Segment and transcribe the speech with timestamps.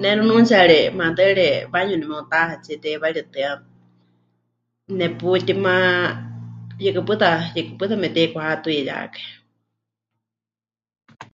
[0.00, 3.50] Ne nunuutsiyari matɨari baño nemeutáhatsie teiwaritɨ́a
[4.98, 5.74] neputíma,
[6.84, 9.24] yɨkɨ pɨta, yɨkɨ pɨta mepɨte'ikuhatuiyákai.